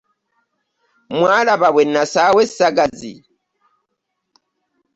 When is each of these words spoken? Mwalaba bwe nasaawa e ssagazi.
Mwalaba 1.17 1.67
bwe 1.73 1.83
nasaawa 1.87 2.41
e 2.45 2.47
ssagazi. 2.49 3.15